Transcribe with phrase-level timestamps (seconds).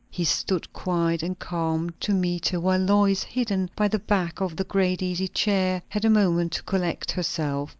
[0.09, 4.55] He stood quiet and calm to meet her; while Lois, hidden by the back of
[4.55, 7.69] the great easy chair, had a moment to collect herself.